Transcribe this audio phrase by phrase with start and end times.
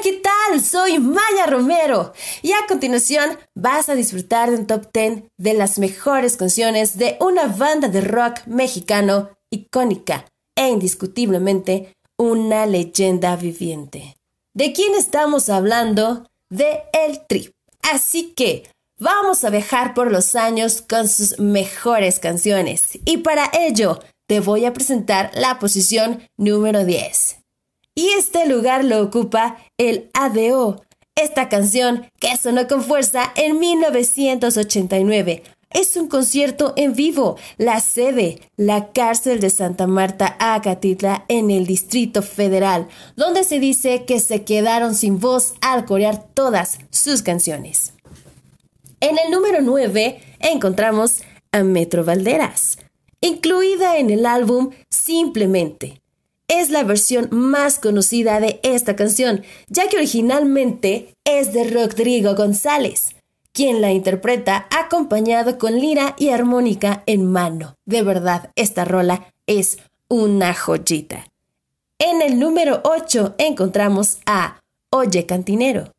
[0.00, 0.60] ¿qué tal?
[0.60, 5.78] Soy Maya Romero y a continuación vas a disfrutar de un top 10 de las
[5.78, 10.24] mejores canciones de una banda de rock mexicano icónica
[10.56, 14.16] e indiscutiblemente una leyenda viviente.
[14.54, 16.26] ¿De quién estamos hablando?
[16.50, 17.52] De El Tri.
[17.82, 24.00] Así que vamos a viajar por los años con sus mejores canciones y para ello
[24.26, 27.41] te voy a presentar la posición número 10
[27.94, 30.82] y este lugar lo ocupa el ADO,
[31.14, 35.42] esta canción que sonó con fuerza en 1989.
[35.70, 41.66] Es un concierto en vivo, la sede, la cárcel de Santa Marta, Acatitla, en el
[41.66, 47.94] Distrito Federal, donde se dice que se quedaron sin voz al corear todas sus canciones.
[49.00, 51.22] En el número 9 encontramos
[51.52, 52.78] a Metro Valderas,
[53.20, 56.02] incluida en el álbum Simplemente
[56.52, 63.16] es la versión más conocida de esta canción, ya que originalmente es de Rodrigo González,
[63.52, 67.74] quien la interpreta acompañado con lira y armónica en mano.
[67.86, 69.78] De verdad, esta rola es
[70.08, 71.26] una joyita.
[71.98, 75.90] En el número 8 encontramos a Oye Cantinero.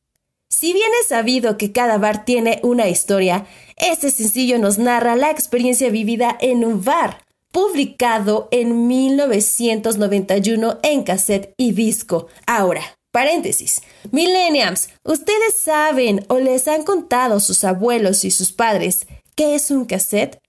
[0.50, 5.32] Si bien es sabido que cada bar tiene una historia, este sencillo nos narra la
[5.32, 7.23] experiencia vivida en un bar,
[7.54, 12.28] publicado en 1991 en cassette y disco.
[12.48, 13.84] Ahora, paréntesis.
[14.12, 19.86] Millennials, ¿ustedes saben o les han contado sus abuelos y sus padres qué es un
[19.86, 20.40] cassette?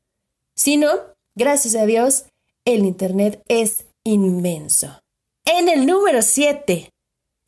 [0.57, 0.93] Si no,
[1.37, 2.25] gracias a Dios,
[2.65, 4.99] el Internet es inmenso.
[5.45, 6.91] En el número 7,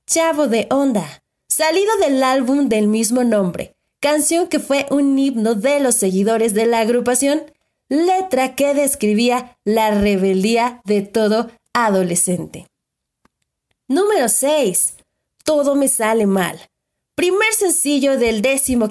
[0.06, 5.80] Chavo de Onda, salido del álbum del mismo nombre, canción que fue un himno de
[5.80, 7.42] los seguidores de la agrupación,
[7.88, 12.66] letra que describía la rebeldía de todo adolescente.
[13.88, 14.96] Número 6.
[15.44, 16.60] Todo me sale mal.
[17.14, 18.42] Primer sencillo del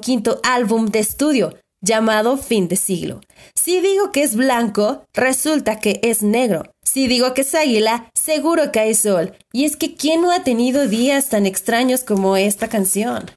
[0.02, 3.22] quinto álbum de estudio, llamado Fin de Siglo.
[3.54, 6.64] Si digo que es blanco, resulta que es negro.
[6.82, 9.36] Si digo que es águila, seguro que hay sol.
[9.52, 13.30] Y es que ¿quién no ha tenido días tan extraños como esta canción?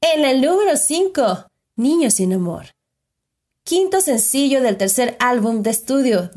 [0.00, 1.46] En el número 5,
[1.76, 2.75] Niño sin amor
[3.66, 6.30] quinto sencillo del tercer álbum de estudio,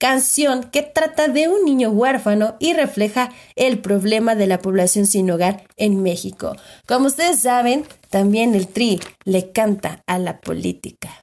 [0.00, 5.30] canción que trata de un niño huérfano y refleja el problema de la población sin
[5.30, 6.56] hogar en México.
[6.84, 11.22] Como ustedes saben, también el Tri le canta a la política.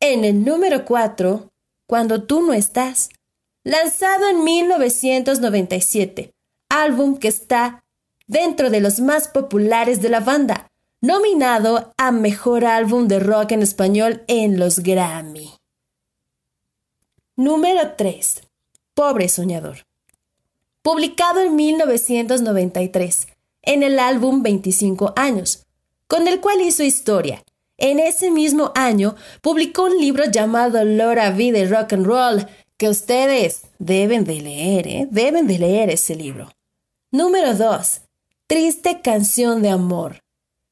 [0.00, 1.48] En el número 4,
[1.86, 3.10] Cuando tú no estás,
[3.62, 6.32] lanzado en 1997,
[6.68, 7.84] álbum que está
[8.26, 10.66] dentro de los más populares de la banda,
[11.04, 15.50] nominado a Mejor Álbum de Rock en Español en los Grammy.
[17.36, 18.42] Número 3.
[18.94, 19.84] Pobre Soñador.
[20.80, 23.28] Publicado en 1993,
[23.60, 25.66] en el álbum 25 años,
[26.06, 27.44] con el cual hizo historia.
[27.76, 32.46] En ese mismo año publicó un libro llamado Laura V de Rock and Roll,
[32.78, 35.08] que ustedes deben de leer, ¿eh?
[35.10, 36.48] Deben de leer ese libro.
[37.10, 38.00] Número 2.
[38.46, 40.23] Triste canción de amor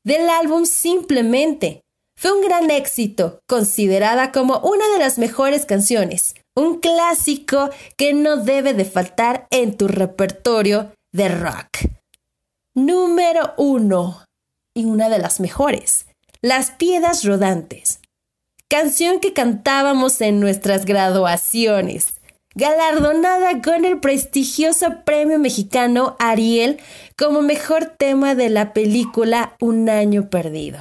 [0.04, 1.82] del álbum Simplemente.
[2.16, 8.36] Fue un gran éxito, considerada como una de las mejores canciones, un clásico que no
[8.36, 11.88] debe de faltar en tu repertorio de rock.
[12.74, 14.24] Número 1.
[14.74, 16.06] Y una de las mejores,
[16.41, 18.00] Las Piedras Rodantes.
[18.68, 22.11] Canción que cantábamos en nuestras graduaciones
[22.54, 26.80] galardonada con el prestigioso premio mexicano Ariel
[27.16, 30.78] como mejor tema de la película Un año perdido.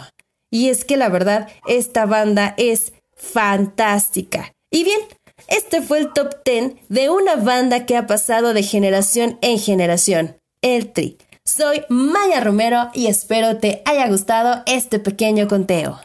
[0.51, 4.53] Y es que la verdad, esta banda es fantástica.
[4.69, 4.99] Y bien,
[5.47, 10.37] este fue el top 10 de una banda que ha pasado de generación en generación,
[10.61, 11.17] el Tri.
[11.45, 15.99] Soy Maya Romero y espero te haya gustado este pequeño conteo.